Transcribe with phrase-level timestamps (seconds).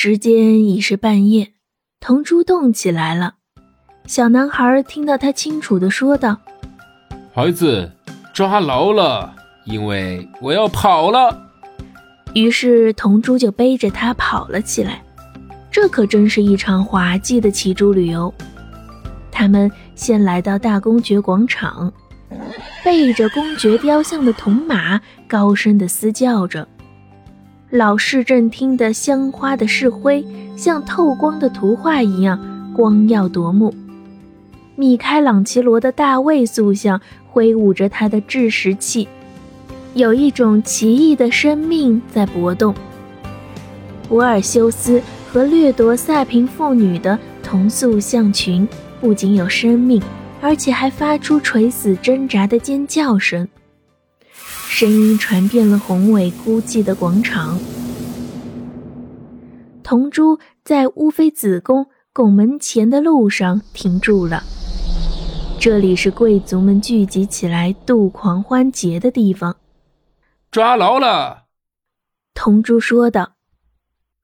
[0.00, 1.54] 时间已是半夜，
[1.98, 3.34] 铜珠动起来了。
[4.06, 6.38] 小男孩听到他清楚的说道
[7.34, 7.90] ：“孩子，
[8.32, 9.34] 抓牢了，
[9.64, 11.36] 因为我要跑了。”
[12.32, 15.02] 于是铜珠就背着他跑了起来。
[15.68, 18.32] 这可真是一场滑稽的骑猪旅游。
[19.32, 21.92] 他们先来到大公爵广场，
[22.84, 26.68] 背着公爵雕像的铜马，高声的嘶叫着。
[27.70, 30.24] 老市政厅的香花的市徽
[30.56, 33.74] 像透光的图画一样光耀夺目。
[34.74, 39.06] 米开朗琪罗的大卫塑像挥舞着他的制石器，
[39.92, 42.74] 有一种奇异的生命在搏动。
[44.08, 48.66] 博尔修斯和掠夺萨平妇女的铜塑像群
[48.98, 50.00] 不仅有生命，
[50.40, 53.46] 而且还发出垂死挣扎的尖叫声。
[54.78, 57.58] 声音传遍了宏伟孤寂的广场。
[59.82, 64.44] 铜珠在乌菲子宫拱门前的路上停住了。
[65.58, 69.56] 这里是贵族们聚集起来度狂欢节的地方。
[70.52, 71.46] 抓牢了，
[72.32, 73.32] 铜珠说道：“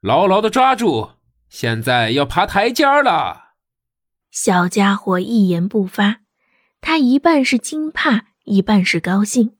[0.00, 1.08] 牢牢的抓住，
[1.48, 3.54] 现在要爬台阶了。”
[4.30, 6.18] 小家伙一言不发，
[6.80, 9.56] 他一半是惊怕，一半是高兴。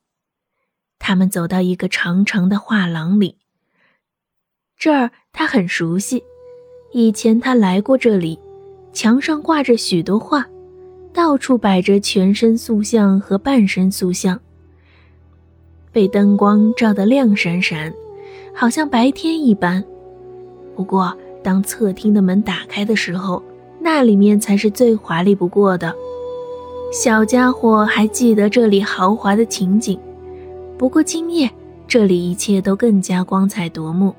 [1.07, 3.37] 他们走到一个长长的画廊里，
[4.79, 6.25] 这儿他很熟悉，
[6.95, 8.39] 以前他来过这里。
[8.95, 10.47] 墙上挂着许多画，
[11.13, 14.41] 到处摆着全身塑像和半身塑像，
[15.93, 17.93] 被灯光照得亮闪闪，
[18.55, 19.85] 好像白天一般。
[20.75, 23.43] 不过，当侧厅的门打开的时候，
[23.79, 25.95] 那里面才是最华丽不过的。
[26.91, 30.01] 小家伙还记得这里豪华的情景。
[30.77, 31.49] 不过今夜，
[31.87, 34.15] 这里一切都更加光彩夺目。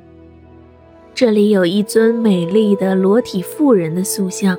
[1.14, 4.58] 这里有一尊美丽的裸体妇人的塑像，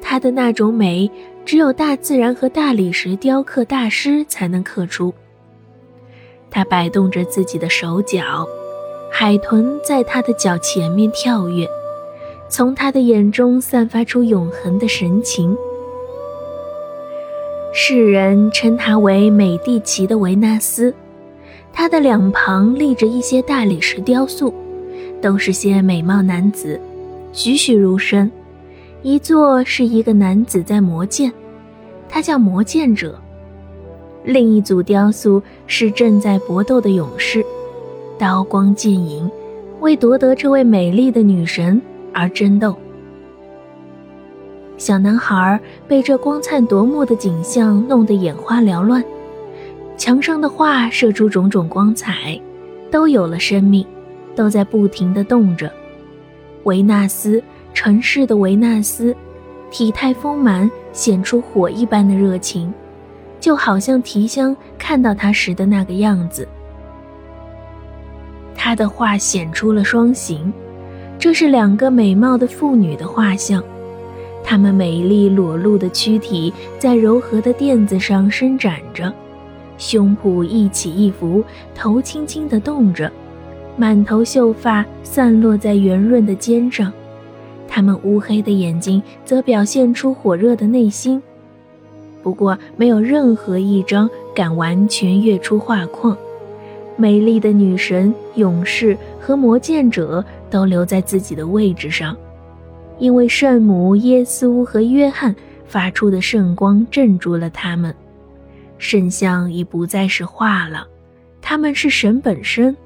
[0.00, 1.10] 她的那种美，
[1.44, 5.14] 只有大自然和大理石雕刻大师才能刻出。
[6.50, 8.46] 她摆动着自己的手脚，
[9.10, 11.66] 海豚在她的脚前面跳跃，
[12.48, 15.56] 从她的眼中散发出永恒的神情。
[17.72, 20.92] 世人称她为美第奇的维纳斯。
[21.72, 24.52] 它的两旁立着一些大理石雕塑，
[25.20, 26.80] 都是些美貌男子，
[27.32, 28.30] 栩栩如生。
[29.02, 31.32] 一座是一个男子在磨剑，
[32.08, 33.10] 他叫磨剑者；
[34.22, 37.44] 另一组雕塑是正在搏斗的勇士，
[38.16, 39.28] 刀光剑影，
[39.80, 42.76] 为夺得这位美丽的女神而争斗。
[44.76, 45.58] 小男孩
[45.88, 49.02] 被这光灿夺目的景象弄得眼花缭乱。
[50.02, 52.36] 墙上的画射出种种光彩，
[52.90, 53.86] 都有了生命，
[54.34, 55.72] 都在不停地动着。
[56.64, 57.40] 维纳斯，
[57.72, 59.14] 城市的维纳斯，
[59.70, 62.74] 体态丰满，显出火一般的热情，
[63.38, 66.48] 就好像提香看到他时的那个样子。
[68.56, 70.52] 他的画显出了双形，
[71.16, 73.62] 这是两个美貌的妇女的画像，
[74.42, 79.14] 她们美丽裸露的躯体在柔和的垫子上伸展着。
[79.82, 81.42] 胸脯一起一伏，
[81.74, 83.10] 头轻轻地动着，
[83.76, 86.92] 满头秀发散落在圆润的肩上，
[87.66, 91.20] 他们乌黑的眼睛则表现出火热的内心。
[92.22, 96.16] 不过，没有任何一张敢完全跃出画框。
[96.96, 102.16] 美丽的女神、勇士和魔剑者都留在自己的位置上，
[103.00, 105.34] 因为圣母、耶稣和约翰
[105.66, 107.92] 发出的圣光镇住了他们。
[108.82, 110.84] 圣像已不再是画了，
[111.40, 112.76] 他们是神本身。